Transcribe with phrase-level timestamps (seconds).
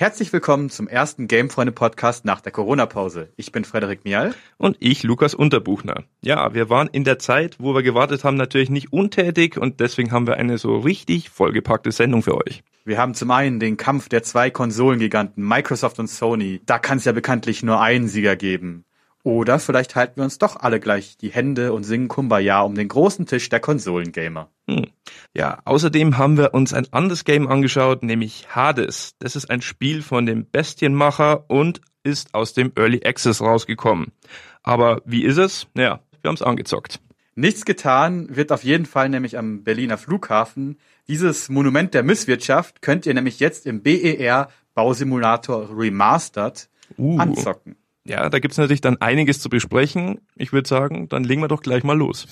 [0.00, 3.32] Herzlich willkommen zum ersten Gamefreunde-Podcast nach der Corona-Pause.
[3.34, 4.32] Ich bin Frederik Mial.
[4.56, 6.04] Und ich, Lukas Unterbuchner.
[6.20, 10.12] Ja, wir waren in der Zeit, wo wir gewartet haben, natürlich nicht untätig und deswegen
[10.12, 12.62] haben wir eine so richtig vollgepackte Sendung für euch.
[12.84, 16.60] Wir haben zum einen den Kampf der zwei Konsolengiganten Microsoft und Sony.
[16.64, 18.84] Da kann es ja bekanntlich nur einen Sieger geben.
[19.28, 22.88] Oder vielleicht halten wir uns doch alle gleich die Hände und singen Kumbaya um den
[22.88, 24.48] großen Tisch der Konsolengamer.
[24.66, 24.86] Hm.
[25.34, 29.16] Ja, außerdem haben wir uns ein anderes Game angeschaut, nämlich Hades.
[29.18, 34.12] Das ist ein Spiel von dem Bestienmacher und ist aus dem Early Access rausgekommen.
[34.62, 35.66] Aber wie ist es?
[35.74, 36.98] Naja, wir haben es angezockt.
[37.34, 40.78] Nichts getan wird auf jeden Fall nämlich am Berliner Flughafen.
[41.06, 47.18] Dieses Monument der Misswirtschaft könnt ihr nämlich jetzt im BER Bausimulator Remastered uh.
[47.18, 47.76] anzocken.
[48.08, 50.22] Ja, da gibt's natürlich dann einiges zu besprechen.
[50.34, 52.26] Ich würde sagen, dann legen wir doch gleich mal los.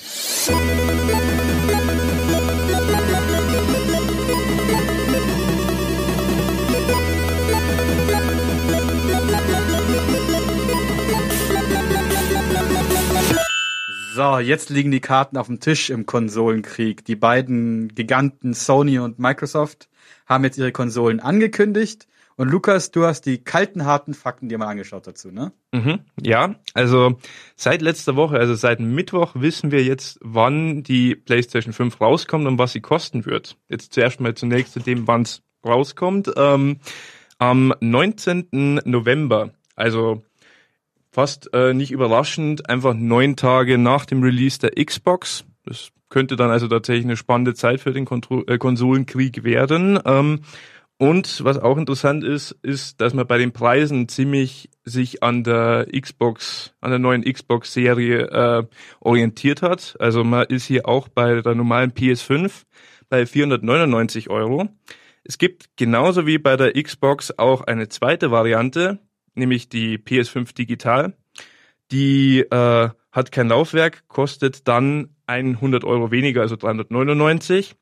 [14.14, 17.04] So, jetzt liegen die Karten auf dem Tisch im Konsolenkrieg.
[17.04, 19.90] Die beiden Giganten Sony und Microsoft
[20.24, 22.06] haben jetzt ihre Konsolen angekündigt
[22.36, 25.52] und Lukas, du hast die kalten, harten Fakten dir mal angeschaut dazu, ne?
[25.72, 27.18] Mhm, ja, also
[27.56, 32.58] seit letzter Woche, also seit Mittwoch wissen wir jetzt, wann die PlayStation 5 rauskommt und
[32.58, 33.56] was sie kosten wird.
[33.68, 36.30] Jetzt zuerst mal zunächst zu dem, wann es rauskommt.
[36.36, 36.78] Ähm,
[37.38, 38.80] am 19.
[38.84, 40.22] November, also
[41.10, 45.44] fast äh, nicht überraschend, einfach neun Tage nach dem Release der Xbox.
[45.64, 49.98] Das könnte dann also tatsächlich eine spannende Zeit für den Kontro äh, Konsolenkrieg werden.
[50.04, 50.40] Ähm,
[50.98, 55.86] und was auch interessant ist, ist, dass man bei den Preisen ziemlich sich an der
[55.92, 58.66] Xbox, an der neuen Xbox-Serie äh,
[59.00, 59.96] orientiert hat.
[59.98, 62.62] Also man ist hier auch bei der normalen PS5
[63.10, 64.68] bei 499 Euro.
[65.22, 68.98] Es gibt genauso wie bei der Xbox auch eine zweite Variante,
[69.34, 71.14] nämlich die PS5 Digital.
[71.92, 77.74] Die äh, hat kein Laufwerk, kostet dann 100 Euro weniger, also 399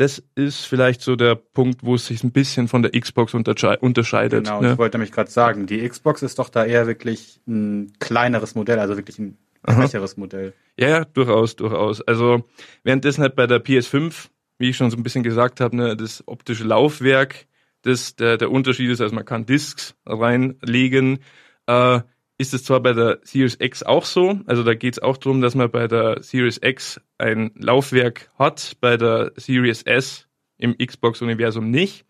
[0.00, 4.46] das ist vielleicht so der Punkt, wo es sich ein bisschen von der Xbox unterscheidet.
[4.46, 4.72] Genau, ne?
[4.72, 8.78] ich wollte nämlich gerade sagen, die Xbox ist doch da eher wirklich ein kleineres Modell,
[8.78, 9.36] also wirklich ein
[9.68, 10.54] schwächeres Modell.
[10.78, 12.00] Ja, durchaus, durchaus.
[12.00, 12.44] Also
[12.82, 16.26] währenddessen halt bei der PS5, wie ich schon so ein bisschen gesagt habe, ne, das
[16.26, 17.46] optische Laufwerk,
[17.82, 21.18] das der, der Unterschied ist, also man kann Discs reinlegen.
[21.66, 22.00] Äh,
[22.40, 25.42] ist es zwar bei der Series X auch so, also da geht es auch darum,
[25.42, 31.70] dass man bei der Series X ein Laufwerk hat, bei der Series S im Xbox-Universum
[31.70, 32.06] nicht,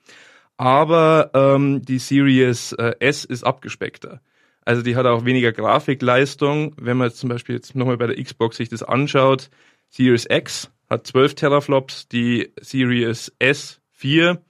[0.57, 4.21] aber ähm, die Series äh, S ist abgespeckter.
[4.65, 6.77] Also die hat auch weniger Grafikleistung.
[6.81, 9.51] Wenn man zum Beispiel jetzt nochmal bei der Xbox sich das anschaut,
[9.89, 14.41] Series X hat 12 Teraflops, die Series S 4.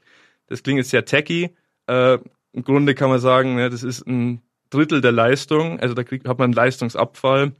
[0.47, 1.57] Das klingt jetzt sehr tacky.
[1.87, 2.19] Äh,
[2.53, 6.27] Im Grunde kann man sagen, ne, das ist ein Drittel der Leistung, also da kriegt,
[6.29, 7.53] hat man einen Leistungsabfall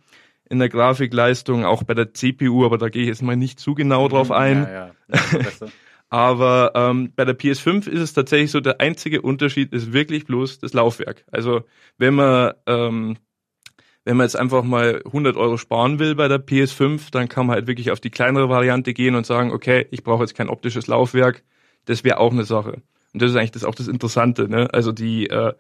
[0.49, 3.75] in der Grafikleistung, auch bei der CPU, aber da gehe ich jetzt mal nicht zu
[3.75, 4.63] genau drauf mhm, ein.
[4.63, 4.91] Ja, ja.
[6.09, 10.59] aber ähm, bei der PS5 ist es tatsächlich so, der einzige Unterschied ist wirklich bloß
[10.59, 11.25] das Laufwerk.
[11.31, 11.63] Also
[11.99, 13.17] wenn man ähm,
[14.05, 17.57] wenn man jetzt einfach mal 100 Euro sparen will bei der PS5, dann kann man
[17.57, 20.87] halt wirklich auf die kleinere Variante gehen und sagen, okay, ich brauche jetzt kein optisches
[20.87, 21.43] Laufwerk.
[21.85, 22.83] Das wäre auch eine Sache.
[23.13, 24.49] Und das ist eigentlich das auch das Interessante.
[24.49, 24.69] Ne?
[24.73, 25.53] Also die äh,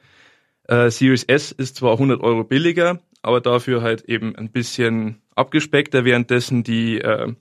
[0.71, 6.05] äh, Series S ist zwar 100 Euro billiger, aber dafür halt eben ein bisschen abgespeckter,
[6.05, 7.35] währenddessen die, äh,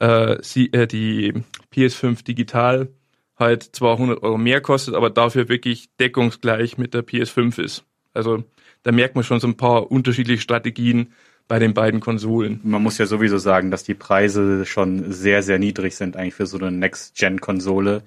[0.00, 1.32] äh, äh, die
[1.72, 2.88] PS5 Digital
[3.36, 7.84] halt zwar 100 Euro mehr kostet, aber dafür wirklich deckungsgleich mit der PS5 ist.
[8.12, 8.44] Also
[8.82, 11.12] da merkt man schon so ein paar unterschiedliche Strategien,
[11.46, 12.60] bei den beiden Konsolen.
[12.64, 16.46] Man muss ja sowieso sagen, dass die Preise schon sehr, sehr niedrig sind eigentlich für
[16.46, 18.02] so eine Next-Gen-Konsole.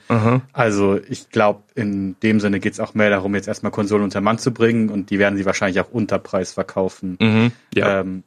[0.53, 4.40] Also ich glaube, in dem Sinne geht's auch mehr darum, jetzt erstmal Konsolen unter Mann
[4.40, 7.18] zu bringen und die werden sie wahrscheinlich auch unter Preis verkaufen.
[7.22, 8.00] Mhm, ja.
[8.00, 8.24] Ähm,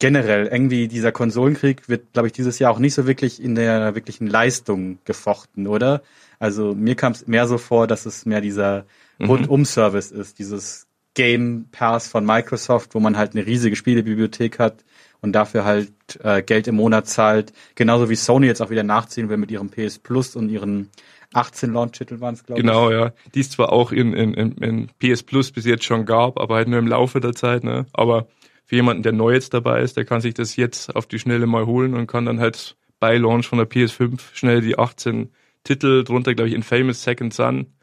[0.00, 3.94] generell, irgendwie dieser Konsolenkrieg wird, glaube ich, dieses Jahr auch nicht so wirklich in der
[3.94, 6.02] wirklichen Leistung gefochten, oder?
[6.40, 8.86] Also mir kam es mehr so vor, dass es mehr dieser
[9.18, 9.26] mhm.
[9.26, 10.87] Rundum-Service ist, dieses
[11.18, 14.84] Game Pass von Microsoft, wo man halt eine riesige Spielebibliothek hat
[15.20, 15.90] und dafür halt
[16.22, 17.52] äh, Geld im Monat zahlt.
[17.74, 20.90] Genauso wie Sony jetzt auch wieder nachziehen will mit ihrem PS Plus und ihren
[21.34, 22.90] 18 Launch-Titeln waren es, glaube genau, ich.
[22.94, 23.12] Genau, ja.
[23.34, 26.54] Die es zwar auch in, in, in, in PS Plus bis jetzt schon gab, aber
[26.54, 27.86] halt nur im Laufe der Zeit, ne?
[27.92, 28.28] Aber
[28.64, 31.46] für jemanden, der neu jetzt dabei ist, der kann sich das jetzt auf die Schnelle
[31.46, 35.32] mal holen und kann dann halt bei Launch von der PS5 schnell die 18
[35.64, 37.74] Titel, drunter glaube ich Infamous Second Son,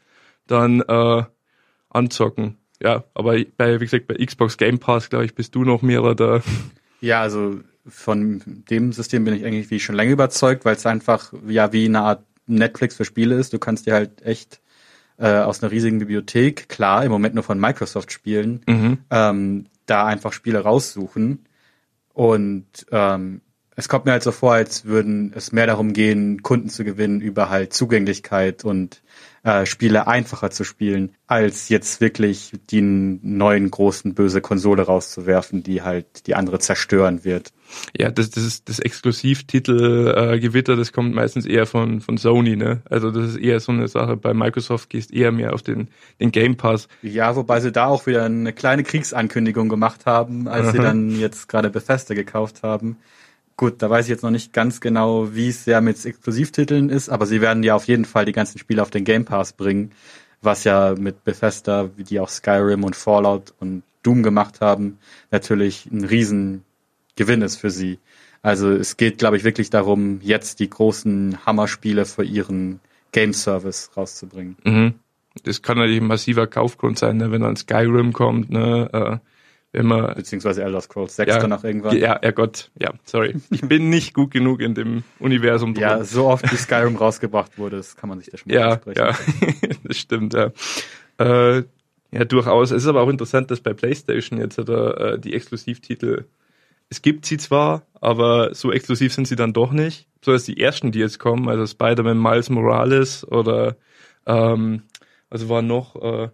[0.46, 1.24] dann äh,
[1.90, 5.82] anzocken ja, aber bei, wie gesagt, bei Xbox Game Pass, glaube ich, bist du noch
[5.82, 6.42] mehrer da.
[7.00, 11.32] Ja, also von dem System bin ich eigentlich wie schon länger überzeugt, weil es einfach
[11.46, 13.52] ja wie eine Art Netflix für Spiele ist.
[13.52, 14.60] Du kannst dir halt echt
[15.18, 18.98] äh, aus einer riesigen Bibliothek, klar, im Moment nur von Microsoft spielen, mhm.
[19.10, 21.44] ähm, da einfach Spiele raussuchen.
[22.12, 23.40] Und ähm,
[23.76, 27.20] es kommt mir halt so vor, als würden es mehr darum gehen, Kunden zu gewinnen
[27.20, 29.02] über halt Zugänglichkeit und
[29.42, 35.82] äh, Spiele einfacher zu spielen, als jetzt wirklich die neuen großen böse Konsole rauszuwerfen, die
[35.82, 37.52] halt die andere zerstören wird.
[37.96, 42.80] Ja, das, das ist das Exklusivtitel-Gewitter, äh, das kommt meistens eher von, von Sony, ne?
[42.88, 44.16] Also das ist eher so eine Sache.
[44.16, 45.88] Bei Microsoft gehst eher mehr auf den,
[46.18, 46.88] den Game Pass.
[47.02, 50.72] Ja, wobei sie da auch wieder eine kleine Kriegsankündigung gemacht haben, als Aha.
[50.72, 52.96] sie dann jetzt gerade Bethesda gekauft haben.
[53.56, 57.08] Gut, da weiß ich jetzt noch nicht ganz genau, wie es ja mit Exklusivtiteln ist,
[57.08, 59.92] aber sie werden ja auf jeden Fall die ganzen Spiele auf den Game Pass bringen,
[60.42, 64.98] was ja mit Bethesda, wie die auch Skyrim und Fallout und Doom gemacht haben,
[65.30, 67.98] natürlich ein Riesengewinn ist für sie.
[68.42, 72.80] Also es geht, glaube ich, wirklich darum, jetzt die großen Hammerspiele für ihren
[73.10, 74.56] Game Service rauszubringen.
[74.64, 74.94] Mhm.
[75.44, 77.32] Das kann natürlich ein massiver Kaufgrund sein, ne?
[77.32, 79.20] wenn dann Skyrim kommt, ne?
[79.22, 79.26] Äh
[79.76, 80.14] immer.
[80.14, 81.96] Beziehungsweise Elder Scrolls 6 ja, danach irgendwann.
[81.96, 83.36] Ja, ja Gott, ja, sorry.
[83.50, 85.82] Ich bin nicht gut genug in dem Universum drin.
[85.82, 88.80] Ja, so oft wie Skyrim rausgebracht wurde, das kann man sich da schon mal Ja,
[88.94, 89.16] ja,
[89.84, 90.50] das stimmt, ja.
[91.18, 91.64] Äh,
[92.12, 92.70] ja, durchaus.
[92.70, 96.24] Es ist aber auch interessant, dass bei PlayStation jetzt oder, äh, die Exklusivtitel,
[96.88, 100.06] es gibt sie zwar, aber so exklusiv sind sie dann doch nicht.
[100.24, 103.76] So als die ersten, die jetzt kommen, also Spider-Man Miles Morales oder
[104.26, 104.82] ähm,
[105.30, 106.28] also war noch äh,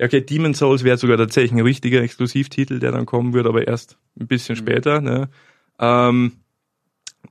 [0.00, 3.98] okay, Demon Souls wäre sogar tatsächlich ein richtiger Exklusivtitel, der dann kommen wird, aber erst
[4.18, 4.58] ein bisschen mhm.
[4.58, 5.00] später.
[5.00, 5.28] Ne?
[5.78, 6.32] Ähm,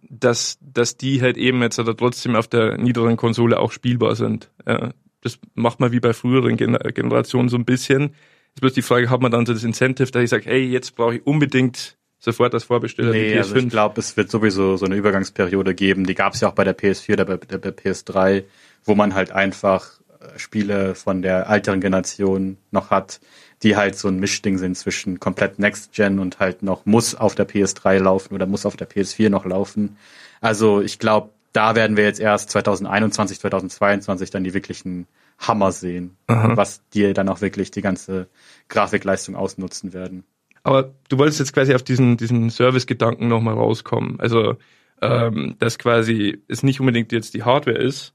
[0.09, 4.51] dass, dass die halt eben jetzt oder trotzdem auf der niederen Konsole auch spielbar sind.
[4.65, 4.91] Ja,
[5.21, 8.13] das macht man wie bei früheren Gen Generationen so ein bisschen.
[8.49, 10.95] Jetzt bloß die Frage, hat man dann so das Incentive, dass ich sage, hey, jetzt
[10.95, 14.95] brauche ich unbedingt sofort das Vorbesteller nee, Also ich glaube, es wird sowieso so eine
[14.95, 16.05] Übergangsperiode geben.
[16.05, 18.43] Die gab es ja auch bei der PS4 oder bei der PS3,
[18.83, 19.99] wo man halt einfach
[20.35, 23.19] Spiele von der älteren Generation noch hat,
[23.63, 27.35] die halt so ein Mischding sind zwischen komplett Next Gen und halt noch muss auf
[27.35, 29.97] der PS3 laufen oder muss auf der PS4 noch laufen.
[30.41, 35.07] Also ich glaube, da werden wir jetzt erst 2021, 2022 dann die wirklichen
[35.39, 36.55] Hammer sehen, Aha.
[36.55, 38.27] was die dann auch wirklich die ganze
[38.69, 40.23] Grafikleistung ausnutzen werden.
[40.63, 44.19] Aber du wolltest jetzt quasi auf diesen, diesen Service-Gedanken nochmal rauskommen.
[44.19, 44.57] Also,
[45.01, 48.13] ähm, dass quasi es nicht unbedingt jetzt die Hardware ist,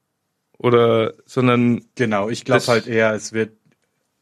[0.63, 1.85] oder, sondern.
[1.95, 3.53] Genau, ich glaube halt eher, es wird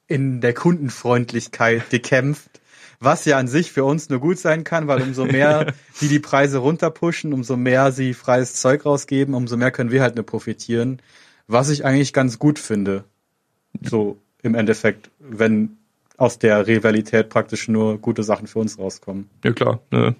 [0.06, 2.60] in der Kundenfreundlichkeit gekämpft,
[2.98, 6.18] was ja an sich für uns nur gut sein kann, weil umso mehr die die
[6.18, 11.00] Preise runterpushen, umso mehr sie freies Zeug rausgeben, umso mehr können wir halt nur profitieren,
[11.46, 13.04] was ich eigentlich ganz gut finde.
[13.82, 15.76] So im Endeffekt, wenn
[16.16, 19.30] aus der Rivalität praktisch nur gute Sachen für uns rauskommen.
[19.44, 20.14] Ja klar, ne?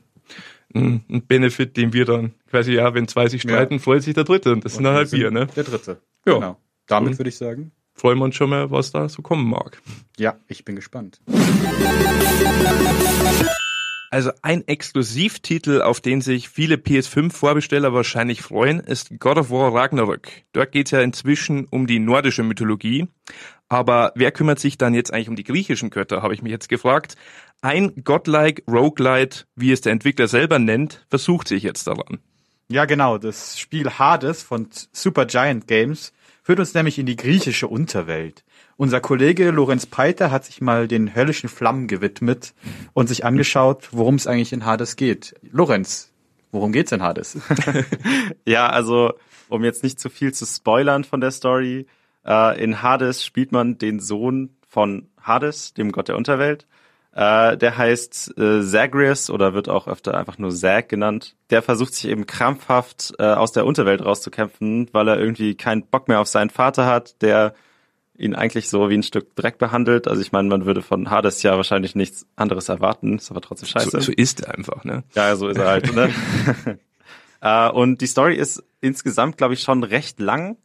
[0.75, 3.81] Ein, ein Benefit, den wir dann quasi, ja, wenn zwei sich streiten, ja.
[3.81, 5.47] freut sich der Dritte und das und sind dann halt wir, ne?
[5.57, 6.01] Der Dritte.
[6.27, 6.35] Ja.
[6.35, 6.57] Genau.
[6.87, 7.73] Damit würde ich sagen.
[7.95, 9.81] Freuen wir uns schon mal, was da so kommen mag.
[10.17, 11.21] Ja, ich bin gespannt.
[14.13, 20.29] Also ein Exklusivtitel, auf den sich viele PS5-Vorbesteller wahrscheinlich freuen, ist God of War Ragnarök.
[20.53, 23.07] Dort geht es ja inzwischen um die nordische Mythologie.
[23.69, 26.69] Aber wer kümmert sich dann jetzt eigentlich um die griechischen Götter, habe ich mich jetzt
[26.69, 27.15] gefragt.
[27.63, 32.19] Ein Godlike Roguelite, wie es der Entwickler selber nennt, versucht sich jetzt daran.
[32.69, 33.19] Ja, genau.
[33.19, 36.13] Das Spiel Hades von Super Giant Games
[36.43, 38.45] führt uns nämlich in die griechische Unterwelt.
[38.79, 42.55] Unser Kollege Lorenz Peiter hat sich mal den höllischen Flammen gewidmet
[42.95, 45.35] und sich angeschaut, worum es eigentlich in Hades geht.
[45.43, 46.11] Lorenz,
[46.53, 47.37] worum geht's in Hades?
[48.47, 49.13] ja, also
[49.51, 51.87] um jetzt nicht zu viel zu spoilern von der Story,
[52.25, 56.67] äh, in Hades spielt man den Sohn von Hades, dem Gott der Unterwelt,
[57.21, 61.37] äh, der heißt äh, Zagreus oder wird auch öfter einfach nur Zag genannt.
[61.51, 66.09] Der versucht sich eben krampfhaft äh, aus der Unterwelt rauszukämpfen, weil er irgendwie keinen Bock
[66.09, 67.53] mehr auf seinen Vater hat, der
[68.17, 70.09] ihn eigentlich so wie ein Stück Dreck behandelt.
[70.09, 73.69] Also ich meine, man würde von Hades ja wahrscheinlich nichts anderes erwarten, ist aber trotzdem
[73.69, 73.91] scheiße.
[73.91, 75.05] So, so ist er einfach, ne?
[75.15, 76.09] Ja, so ist er halt, ne?
[77.43, 80.57] äh, und die Story ist insgesamt, glaube ich, schon recht lang,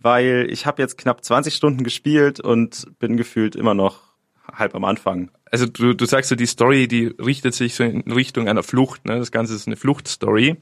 [0.00, 4.02] weil ich habe jetzt knapp 20 Stunden gespielt und bin gefühlt immer noch
[4.52, 8.10] halb am Anfang also du, du sagst so, die Story, die richtet sich so in
[8.10, 9.04] Richtung einer Flucht.
[9.06, 9.20] Ne?
[9.20, 10.56] Das Ganze ist eine Fluchtstory.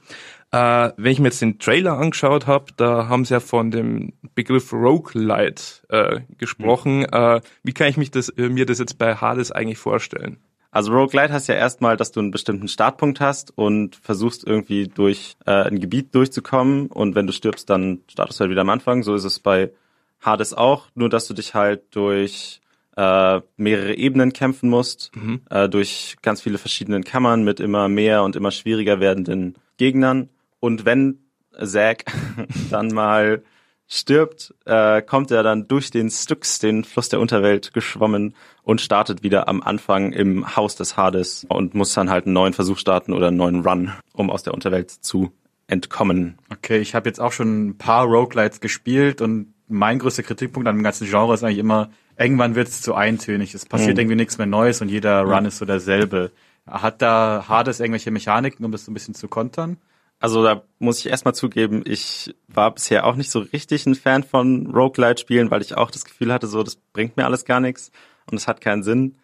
[0.51, 4.13] Äh, wenn ich mir jetzt den Trailer angeschaut habe, da haben sie ja von dem
[4.35, 6.99] Begriff Roguelite äh, gesprochen.
[6.99, 7.07] Mhm.
[7.11, 10.37] Äh, wie kann ich mich das, äh, mir das jetzt bei Hades eigentlich vorstellen?
[10.71, 15.37] Also Roguelite heißt ja erstmal, dass du einen bestimmten Startpunkt hast und versuchst irgendwie durch
[15.47, 19.03] äh, ein Gebiet durchzukommen und wenn du stirbst, dann startest du halt wieder am Anfang.
[19.03, 19.73] So ist es bei
[20.21, 22.62] Hades auch, nur dass du dich halt durch
[22.97, 25.41] äh, mehrere Ebenen kämpfen musst, mhm.
[25.51, 30.29] äh, durch ganz viele verschiedene Kammern mit immer mehr und immer schwieriger werdenden Gegnern.
[30.61, 31.19] Und wenn
[31.65, 32.05] Zack
[32.71, 33.43] dann mal
[33.89, 39.23] stirbt, äh, kommt er dann durch den Styx, den Fluss der Unterwelt, geschwommen und startet
[39.23, 43.13] wieder am Anfang im Haus des Hades und muss dann halt einen neuen Versuch starten
[43.13, 45.33] oder einen neuen Run, um aus der Unterwelt zu
[45.67, 46.39] entkommen.
[46.51, 50.77] Okay, ich habe jetzt auch schon ein paar Roguelites gespielt und mein größter Kritikpunkt an
[50.77, 53.55] dem ganzen Genre ist eigentlich immer, irgendwann wird es zu eintönig.
[53.55, 54.01] Es passiert mhm.
[54.01, 56.31] irgendwie nichts mehr Neues und jeder Run ist so derselbe.
[56.67, 59.79] Hat da Hades irgendwelche Mechaniken, um das so ein bisschen zu kontern?
[60.21, 64.23] Also da muss ich erstmal zugeben, ich war bisher auch nicht so richtig ein Fan
[64.23, 67.91] von Roguelite-Spielen, weil ich auch das Gefühl hatte, so das bringt mir alles gar nichts
[68.31, 69.17] und es hat keinen Sinn.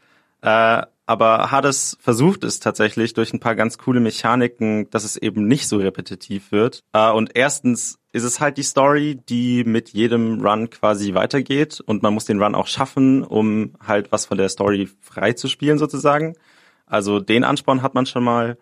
[0.43, 5.47] Äh, aber Hades versucht es tatsächlich durch ein paar ganz coole Mechaniken, dass es eben
[5.47, 6.83] nicht so repetitiv wird.
[6.93, 12.03] Äh, und erstens ist es halt die Story, die mit jedem Run quasi weitergeht und
[12.03, 15.79] man muss den Run auch schaffen, um halt was von der Story frei zu spielen
[15.79, 16.35] sozusagen.
[16.87, 18.59] Also den Ansporn hat man schon mal.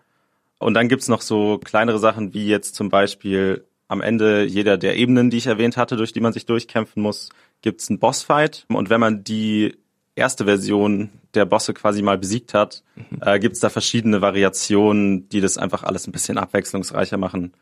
[0.59, 4.97] Und dann gibt's noch so kleinere Sachen wie jetzt zum Beispiel am Ende jeder der
[4.97, 7.31] Ebenen, die ich erwähnt hatte, durch die man sich durchkämpfen muss,
[7.63, 8.67] gibt's einen Bossfight.
[8.69, 9.77] Und wenn man die
[10.17, 13.21] erste Version der Bosse quasi mal besiegt hat, mhm.
[13.23, 17.53] äh, gibt's da verschiedene Variationen, die das einfach alles ein bisschen abwechslungsreicher machen.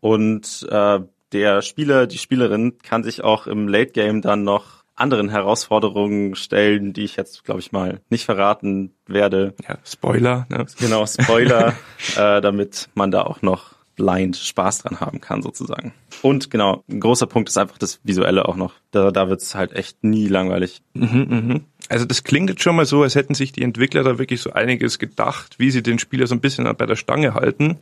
[0.00, 1.00] Und äh,
[1.32, 6.92] der Spieler, die Spielerin kann sich auch im Late Game dann noch anderen Herausforderungen stellen,
[6.92, 9.54] die ich jetzt, glaube ich mal, nicht verraten werde.
[9.68, 10.46] Ja, Spoiler.
[10.48, 10.66] Ne?
[10.78, 11.74] Genau, Spoiler,
[12.16, 15.92] äh, damit man da auch noch blind Spaß dran haben kann sozusagen.
[16.22, 18.74] Und genau, ein großer Punkt ist einfach das Visuelle auch noch.
[18.90, 20.82] Da, da wird es halt echt nie langweilig.
[20.94, 21.60] Mhm, mh.
[21.88, 24.52] Also das klingt jetzt schon mal so, als hätten sich die Entwickler da wirklich so
[24.52, 27.78] einiges gedacht, wie sie den Spieler so ein bisschen bei der Stange halten.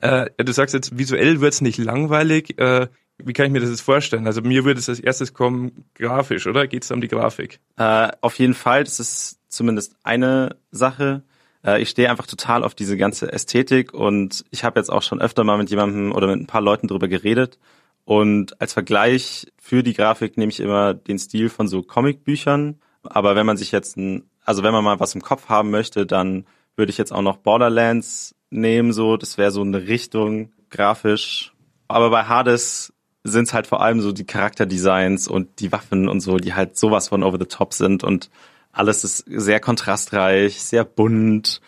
[0.00, 2.58] Äh, du sagst jetzt, visuell wird's nicht langweilig.
[2.58, 2.88] Äh,
[3.18, 4.26] wie kann ich mir das jetzt vorstellen?
[4.26, 6.66] Also mir würde es als erstes kommen, grafisch, oder?
[6.66, 7.60] Geht es um die Grafik?
[7.76, 11.22] Äh, auf jeden Fall, das ist zumindest eine Sache.
[11.64, 15.20] Äh, ich stehe einfach total auf diese ganze Ästhetik und ich habe jetzt auch schon
[15.20, 17.58] öfter mal mit jemandem oder mit ein paar Leuten drüber geredet.
[18.04, 22.80] Und als Vergleich für die Grafik nehme ich immer den Stil von so Comicbüchern.
[23.04, 26.06] Aber wenn man sich jetzt ein, also wenn man mal was im Kopf haben möchte,
[26.06, 29.16] dann würde ich jetzt auch noch Borderlands nehmen, so.
[29.16, 31.52] Das wäre so eine Richtung grafisch.
[31.88, 32.92] Aber bei Hades
[33.24, 36.76] sind es halt vor allem so die Charakterdesigns und die Waffen und so, die halt
[36.76, 38.30] sowas von over the top sind und
[38.72, 41.60] alles ist sehr kontrastreich, sehr bunt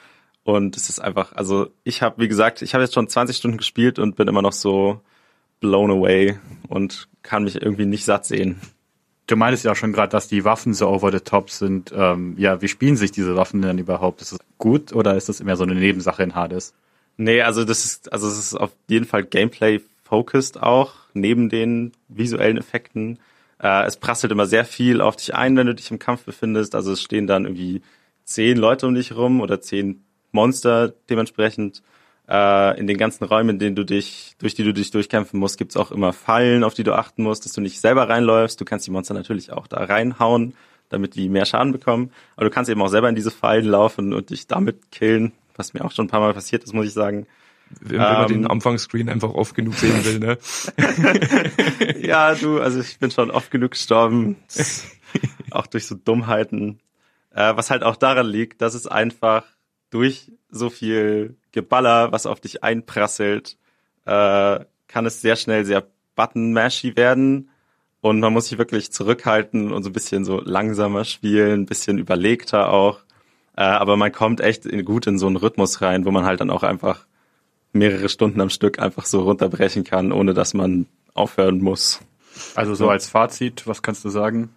[0.42, 3.58] und es ist einfach, also ich habe, wie gesagt, ich habe jetzt schon 20 Stunden
[3.58, 5.00] gespielt und bin immer noch so
[5.60, 6.38] blown away
[6.68, 8.60] und kann mich irgendwie nicht satt sehen.
[9.26, 11.92] Du meintest ja auch schon gerade, dass die Waffen so over the top sind.
[11.96, 14.20] Ähm, ja, wie spielen sich diese Waffen denn überhaupt?
[14.20, 16.74] Ist das gut oder ist das immer so eine Nebensache in Hades?
[17.16, 21.92] Nee, also das ist, also es ist auf jeden Fall Gameplay focused auch, neben den
[22.08, 23.18] visuellen Effekten.
[23.62, 26.74] Äh, es prasselt immer sehr viel auf dich ein, wenn du dich im Kampf befindest.
[26.74, 27.82] Also es stehen dann irgendwie
[28.24, 31.82] zehn Leute um dich rum oder zehn Monster dementsprechend.
[32.28, 35.58] Äh, in den ganzen Räumen, in denen du dich, durch die du dich durchkämpfen musst,
[35.58, 38.58] gibt's auch immer Fallen, auf die du achten musst, dass du nicht selber reinläufst.
[38.60, 40.54] Du kannst die Monster natürlich auch da reinhauen,
[40.88, 42.10] damit die mehr Schaden bekommen.
[42.36, 45.74] Aber du kannst eben auch selber in diese Fallen laufen und dich damit killen, was
[45.74, 47.26] mir auch schon ein paar Mal passiert ist, muss ich sagen.
[47.80, 48.50] Wenn, wenn man den ähm.
[48.50, 50.38] Anfangsscreen einfach oft genug sehen will, ne?
[52.00, 54.36] ja, du, also ich bin schon oft genug gestorben.
[55.50, 56.80] auch durch so Dummheiten.
[57.34, 59.44] Äh, was halt auch daran liegt, dass es einfach
[59.94, 63.56] durch so viel Geballer, was auf dich einprasselt,
[64.06, 64.58] äh,
[64.88, 65.86] kann es sehr schnell sehr
[66.16, 67.50] button-mashy werden.
[68.00, 71.98] Und man muss sich wirklich zurückhalten und so ein bisschen so langsamer spielen, ein bisschen
[71.98, 72.98] überlegter auch.
[73.56, 76.40] Äh, aber man kommt echt in, gut in so einen Rhythmus rein, wo man halt
[76.40, 77.06] dann auch einfach
[77.72, 82.00] mehrere Stunden am Stück einfach so runterbrechen kann, ohne dass man aufhören muss.
[82.56, 84.50] Also so als Fazit, was kannst du sagen?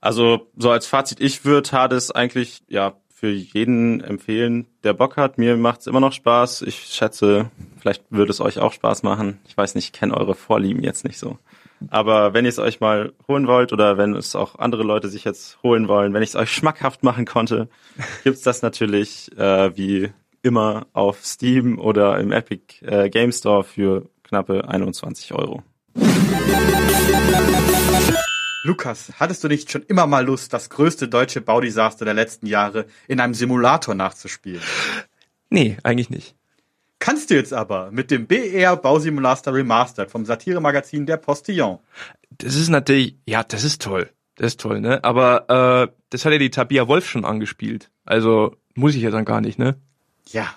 [0.00, 5.36] Also so als Fazit, ich würde Hades eigentlich ja für jeden empfehlen, der Bock hat.
[5.36, 6.62] Mir macht es immer noch Spaß.
[6.62, 9.38] Ich schätze, vielleicht würde es euch auch Spaß machen.
[9.46, 11.36] Ich weiß nicht, ich kenne eure Vorlieben jetzt nicht so.
[11.90, 15.24] Aber wenn ihr es euch mal holen wollt oder wenn es auch andere Leute sich
[15.24, 17.68] jetzt holen wollen, wenn ich es euch schmackhaft machen konnte,
[18.24, 20.08] gibt's das natürlich äh, wie
[20.40, 25.62] immer auf Steam oder im Epic äh, Game Store für knappe 21 Euro.
[28.62, 32.86] Lukas, hattest du nicht schon immer mal Lust, das größte deutsche Baudesaster der letzten Jahre
[33.08, 34.60] in einem Simulator nachzuspielen?
[35.48, 36.34] Nee, eigentlich nicht.
[36.98, 41.78] Kannst du jetzt aber mit dem BR Bausimulator Remastered vom Satiremagazin Der Postillon.
[42.36, 44.10] Das ist natürlich, ja, das ist toll.
[44.36, 45.02] Das ist toll, ne?
[45.02, 47.90] Aber äh, das hat ja die Tabia Wolf schon angespielt.
[48.04, 49.76] Also muss ich ja dann gar nicht, ne?
[50.28, 50.54] Ja,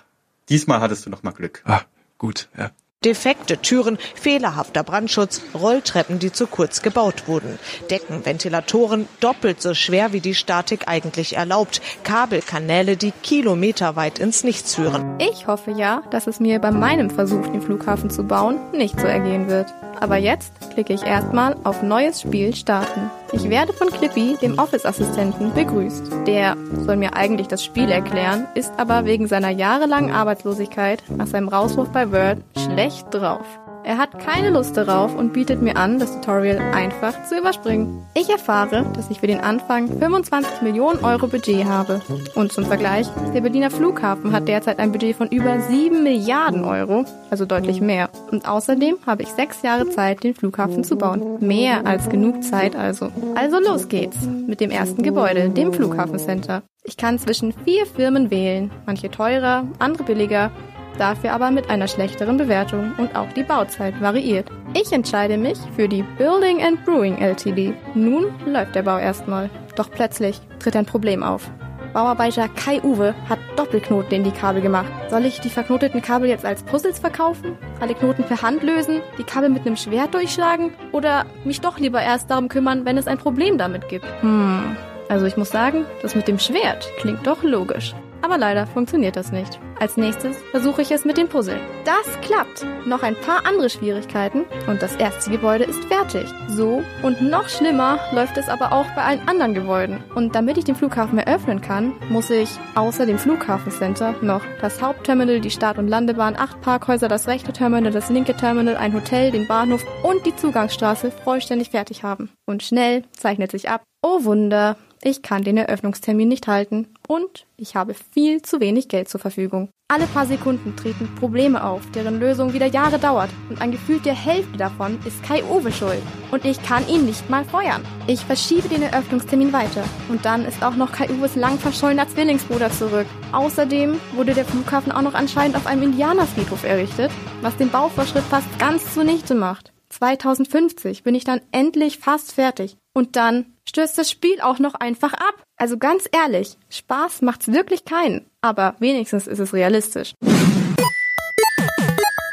[0.50, 1.62] diesmal hattest du noch mal Glück.
[1.64, 1.82] Ah,
[2.18, 2.70] gut, ja.
[3.04, 7.58] Defekte Türen, fehlerhafter Brandschutz, Rolltreppen, die zu kurz gebaut wurden.
[7.90, 11.82] Deckenventilatoren doppelt so schwer wie die Statik eigentlich erlaubt.
[12.02, 15.18] Kabelkanäle, die kilometerweit ins Nichts führen.
[15.18, 19.06] Ich hoffe ja, dass es mir bei meinem Versuch, den Flughafen zu bauen, nicht so
[19.06, 19.72] ergehen wird.
[20.04, 23.10] Aber jetzt klicke ich erstmal auf Neues Spiel starten.
[23.32, 26.26] Ich werde von Clippy, dem Office-Assistenten, begrüßt.
[26.26, 31.48] Der soll mir eigentlich das Spiel erklären, ist aber wegen seiner jahrelangen Arbeitslosigkeit nach seinem
[31.48, 33.46] Rauswurf bei Word schlecht drauf.
[33.86, 38.06] Er hat keine Lust darauf und bietet mir an, das Tutorial einfach zu überspringen.
[38.14, 42.00] Ich erfahre, dass ich für den Anfang 25 Millionen Euro Budget habe.
[42.34, 47.04] Und zum Vergleich, der Berliner Flughafen hat derzeit ein Budget von über 7 Milliarden Euro,
[47.28, 48.08] also deutlich mehr.
[48.30, 51.36] Und außerdem habe ich sechs Jahre Zeit, den Flughafen zu bauen.
[51.40, 53.10] Mehr als genug Zeit also.
[53.34, 56.62] Also los geht's mit dem ersten Gebäude, dem Flughafencenter.
[56.84, 60.50] Ich kann zwischen vier Firmen wählen, manche teurer, andere billiger
[60.98, 64.48] dafür aber mit einer schlechteren Bewertung und auch die Bauzeit variiert.
[64.74, 67.74] Ich entscheide mich für die Building and Brewing Ltd.
[67.94, 69.50] Nun läuft der Bau erstmal.
[69.76, 71.50] Doch plötzlich tritt ein Problem auf.
[71.94, 74.90] Bauarbeiter Kai Uwe hat Doppelknoten in die Kabel gemacht.
[75.10, 77.56] Soll ich die verknoteten Kabel jetzt als Puzzles verkaufen?
[77.80, 79.00] Alle Knoten per Hand lösen?
[79.16, 80.72] Die Kabel mit einem Schwert durchschlagen?
[80.90, 84.06] Oder mich doch lieber erst darum kümmern, wenn es ein Problem damit gibt?
[84.22, 84.76] Hm.
[85.08, 87.94] Also ich muss sagen, das mit dem Schwert klingt doch logisch.
[88.24, 89.60] Aber leider funktioniert das nicht.
[89.78, 91.60] Als nächstes versuche ich es mit dem Puzzle.
[91.84, 92.64] Das klappt.
[92.86, 96.24] Noch ein paar andere Schwierigkeiten und das erste Gebäude ist fertig.
[96.48, 100.02] So und noch schlimmer läuft es aber auch bei allen anderen Gebäuden.
[100.14, 105.40] Und damit ich den Flughafen eröffnen kann, muss ich außer dem Flughafencenter noch das Hauptterminal,
[105.40, 109.46] die Start- und Landebahn, acht Parkhäuser, das rechte Terminal, das linke Terminal, ein Hotel, den
[109.46, 112.30] Bahnhof und die Zugangsstraße vollständig fertig haben.
[112.46, 113.82] Und schnell zeichnet sich ab.
[114.02, 119.08] Oh Wunder, ich kann den Eröffnungstermin nicht halten und ich habe viel zu wenig Geld
[119.08, 119.68] zur Verfügung.
[119.92, 124.14] Alle paar Sekunden treten Probleme auf, deren Lösung wieder Jahre dauert und an gefühlt der
[124.14, 127.84] Hälfte davon ist Kai Uwe schuld und ich kann ihn nicht mal feuern.
[128.06, 132.70] Ich verschiebe den Eröffnungstermin weiter und dann ist auch noch Kai Uwes lang verschollener Zwillingsbruder
[132.70, 133.06] zurück.
[133.32, 137.10] Außerdem wurde der Flughafen auch noch anscheinend auf einem Indianerfriedhof errichtet,
[137.42, 139.74] was den Bauvorschritt fast ganz zunichte macht.
[139.90, 145.12] 2050 bin ich dann endlich fast fertig und dann stürzt das Spiel auch noch einfach
[145.12, 145.42] ab.
[145.56, 150.14] Also ganz ehrlich, Spaß macht's wirklich keinen, aber wenigstens ist es realistisch.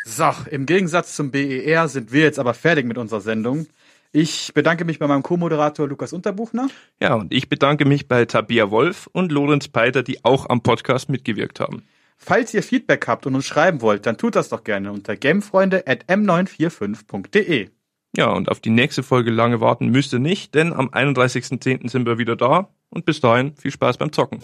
[0.05, 3.67] So, im Gegensatz zum BER sind wir jetzt aber fertig mit unserer Sendung.
[4.13, 6.67] Ich bedanke mich bei meinem Co-Moderator Lukas Unterbuchner.
[6.99, 11.09] Ja, und ich bedanke mich bei Tabia Wolf und Lorenz Peiter, die auch am Podcast
[11.09, 11.83] mitgewirkt haben.
[12.17, 17.69] Falls ihr Feedback habt und uns schreiben wollt, dann tut das doch gerne unter gamefreunde.m945.de.
[18.15, 21.89] Ja, und auf die nächste Folge lange warten müsst ihr nicht, denn am 31.10.
[21.89, 24.39] sind wir wieder da und bis dahin viel Spaß beim Zocken.